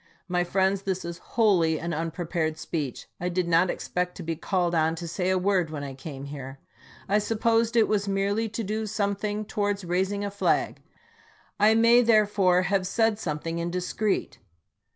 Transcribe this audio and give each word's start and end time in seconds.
My 0.27 0.43
friends, 0.43 0.81
this 0.81 1.05
is 1.05 1.19
wholly 1.19 1.79
an 1.79 1.93
unprepared 1.93 2.57
speech. 2.57 3.05
I 3.19 3.29
did 3.29 3.47
not 3.47 3.69
expect 3.69 4.15
to 4.17 4.23
be 4.23 4.35
called 4.35 4.73
on 4.73 4.95
to 4.95 5.07
say 5.07 5.29
a 5.29 5.37
word 5.37 5.69
when 5.69 5.83
I 5.83 5.93
came 5.93 6.23
here. 6.25 6.57
I 7.07 7.19
supposed 7.19 7.75
it 7.75 7.87
was 7.87 8.07
merely 8.07 8.49
to 8.49 8.63
do 8.63 8.87
something 8.87 9.45
towards 9.45 9.85
raising 9.85 10.25
a 10.25 10.31
flag— 10.31 10.81
I 11.69 11.75
may, 11.75 12.01
therefore, 12.01 12.63
have 12.63 12.87
said 12.87 13.19
something 13.19 13.59
indiscreet. 13.59 14.39